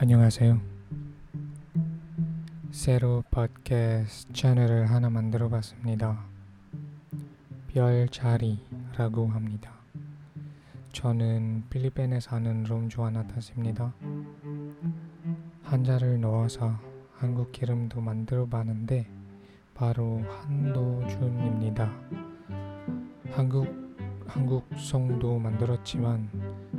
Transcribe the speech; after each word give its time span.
안녕하세요. 0.00 0.60
새로 2.70 3.24
팟캐스트 3.32 4.32
채널을 4.32 4.88
하나 4.88 5.10
만들어 5.10 5.48
봤습니다. 5.48 6.24
별자리라고 7.66 9.26
합니다. 9.26 9.72
저는 10.92 11.64
필리핀에 11.68 12.20
사는 12.20 12.62
롬조아나타스입니다. 12.62 13.92
한자를 15.64 16.20
넣어서 16.20 16.78
한국 17.16 17.60
이름도 17.60 18.00
만들어 18.00 18.46
봤는데 18.46 19.10
바로 19.74 20.22
한도준입니다. 20.28 21.92
한국 23.32 23.87
한국 24.28 24.66
성도 24.76 25.38
만들었지만 25.38 26.28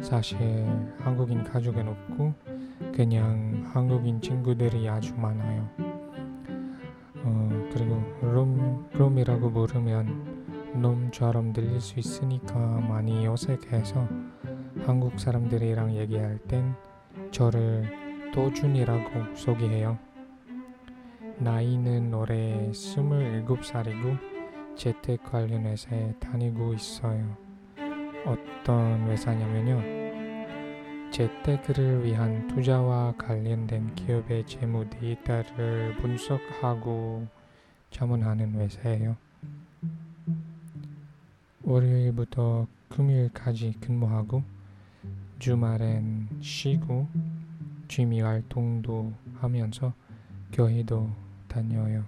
사실 0.02 0.38
한국인 1.00 1.44
가족은 1.44 1.88
없고 1.88 2.34
그냥 2.94 3.68
한국인 3.74 4.22
친구들이 4.22 4.88
아주 4.88 5.16
많아요. 5.16 5.68
어, 7.24 7.70
그리고 7.74 8.02
롬, 8.22 8.88
롬이라고 8.94 9.52
부르면 9.52 10.80
놈처럼 10.80 11.52
들릴 11.52 11.82
수 11.82 12.00
있으니까 12.00 12.56
많이 12.56 13.26
어색해서 13.26 14.08
한국 14.86 15.20
사람들이랑 15.20 15.96
얘기할 15.96 16.38
땐 16.48 16.76
저를 17.32 17.90
도준이라고 18.32 19.36
소개해요. 19.36 19.98
나이는 21.40 22.14
올해 22.14 22.70
27살이고 22.72 24.39
재택 24.80 25.22
관련 25.26 25.66
회사에 25.66 26.14
다니고 26.22 26.74
있어요. 26.74 27.36
어떤 28.26 29.10
회사냐면요. 29.10 31.12
재테크를 31.12 32.06
위한 32.06 32.48
투자와 32.48 33.14
관련된 33.18 33.94
기업의 33.96 34.48
재무 34.48 34.90
데이터를 34.90 35.98
분석하고 35.98 37.28
자문하는 37.92 38.54
회사예요. 38.54 39.18
월요일부터 41.64 42.66
금요일까지 42.88 43.74
근무하고 43.82 44.44
주말엔 45.40 46.30
쉬고 46.40 47.06
취미 47.90 48.22
활동도 48.22 49.12
하면서 49.42 49.92
교회도 50.54 51.12
다녀요. 51.50 52.06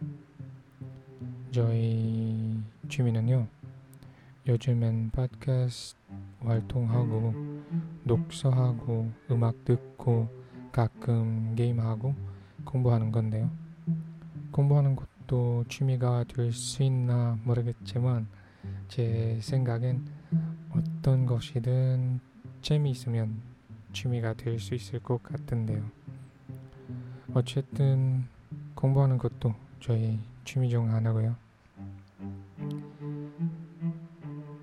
저희 1.51 2.61
취미는요. 2.87 3.45
요즘엔 4.47 5.11
팟캐스트 5.11 5.97
활동하고 6.39 7.33
독서하고 8.07 9.11
음악 9.29 9.65
듣고 9.65 10.29
가끔 10.71 11.53
게임하고 11.55 12.15
공부하는 12.63 13.11
건데요. 13.11 13.51
공부하는 14.51 14.95
것도 14.95 15.65
취미가 15.67 16.23
될 16.23 16.53
수 16.53 16.83
있나 16.83 17.37
모르겠지만 17.43 18.27
제 18.87 19.37
생각엔 19.41 20.05
어떤 20.71 21.25
것이든 21.25 22.21
재미있으면 22.61 23.41
취미가 23.91 24.35
될 24.35 24.57
수 24.57 24.73
있을 24.73 24.99
것 24.99 25.21
같은데요. 25.21 25.83
어쨌든 27.33 28.25
공부하는 28.73 29.17
것도 29.17 29.53
저희 29.81 30.17
취미 30.43 30.69
중 30.69 30.91
하나고요. 30.91 31.35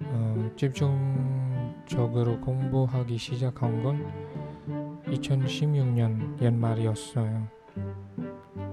어, 0.00 0.50
집중적으로 0.56 2.40
공부하기 2.40 3.16
시작한 3.16 3.82
건 3.82 4.06
2016년 5.06 6.42
연말이었어요. 6.42 7.48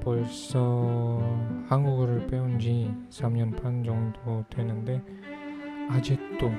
벌써 0.01 1.21
한국 1.67 1.94
배운 2.27 2.59
지 2.59 2.93
3년 3.09 3.61
반 3.61 3.83
정도 3.83 4.43
되는데 4.49 5.01
아직도 5.89 6.51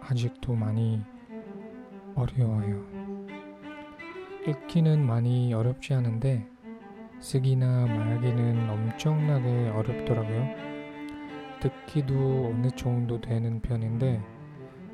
아직도 0.00 0.54
많이 0.54 1.00
어려워요. 2.14 2.84
읽기는 4.46 5.04
많이 5.04 5.52
어렵지 5.54 5.94
않은데 5.94 6.46
쓰기나 7.20 7.86
말하기는 7.86 8.68
엄청나게 8.68 9.70
어렵더라고요. 9.70 10.74
듣기도 11.60 12.52
어느 12.52 12.70
정도 12.70 13.20
되는 13.20 13.60
편인데 13.60 14.22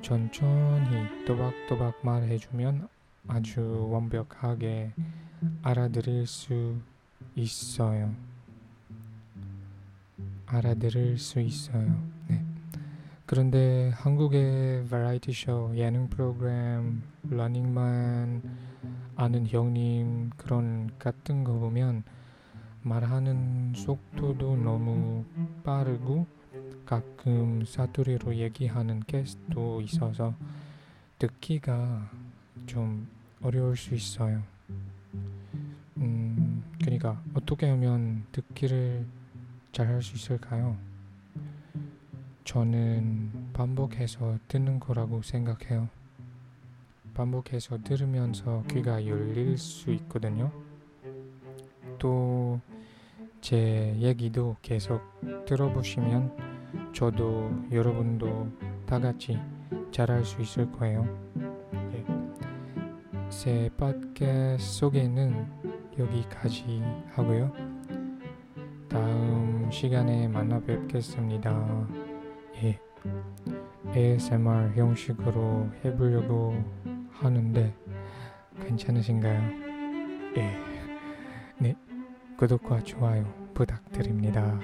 천천히 0.03 1.25
또박또박 1.27 1.99
말해주면 2.03 2.89
아주 3.27 3.89
완벽하게 3.91 4.93
알아들을 5.63 6.27
수 6.27 6.77
있어요. 7.35 8.15
알아들을 10.53 11.17
수 11.19 11.41
있어요. 11.41 11.97
네. 12.29 12.45
그런데 13.25 13.93
한국의 13.95 14.87
버라이티 14.89 15.33
쇼, 15.33 15.73
예능 15.77 16.09
프로그램, 16.09 17.03
러닝만, 17.23 18.43
아는 19.15 19.47
형님 19.47 20.31
그런 20.37 20.91
같은 20.99 21.45
거 21.45 21.53
보면 21.53 22.03
말하는 22.83 23.75
속도도 23.77 24.57
너무 24.57 25.25
빠르고 25.63 26.27
가끔 26.85 27.65
사투리로 27.65 28.35
얘기하는 28.35 29.01
게스트도 29.07 29.83
있어서 29.83 30.35
듣기가 31.19 32.11
좀 32.67 33.07
어려울 33.43 33.77
수 33.77 33.95
있어요. 33.95 34.43
음, 35.99 36.65
그러니까 36.81 37.23
어떻게 37.35 37.69
하면 37.69 38.25
듣기를 38.33 39.07
잘 39.73 39.87
할 39.89 40.03
수 40.03 40.17
있을까요? 40.17 40.77
저는 42.45 43.51
반복해서 43.53 44.39
듣는 44.49 44.81
거라고 44.81 45.23
생각해요. 45.23 45.89
반복해서 47.15 47.79
들으면서 47.83 48.65
귀가 48.71 49.07
열릴 49.07 49.57
수 49.59 49.91
있거든요. 49.93 50.51
또 51.99 52.61
제 53.41 53.95
얘기도 53.99 54.57
계속 54.61 55.01
들어보시면 55.47 56.93
저도 56.93 57.51
여러분도 57.73 58.49
다 58.87 58.99
같이 58.99 59.39
잘할 59.91 60.25
수 60.25 60.41
있을 60.43 60.71
거예요. 60.73 61.05
네. 61.73 62.05
새 63.31 63.71
팟캐스트 63.79 64.59
소개는 64.59 65.47
여기까지 65.99 66.83
하고요. 67.13 67.70
다음 68.91 69.71
시간에 69.71 70.27
만나 70.27 70.59
뵙겠습니다. 70.61 71.89
예. 72.65 72.79
ASMR 73.95 74.73
형식으로 74.75 75.69
해보려고 75.85 76.57
하는데 77.13 77.73
괜찮으신가요? 78.67 79.41
예. 80.37 80.57
네. 81.59 81.77
구독과 82.37 82.81
좋아요 82.81 83.25
부탁드립니다. 83.55 84.59